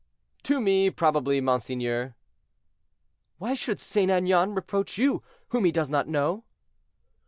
[0.45, 2.15] "To me, probably, monseigneur."
[3.37, 4.09] "Why should St.
[4.09, 6.43] Aignan reproach you, whom he does not know?"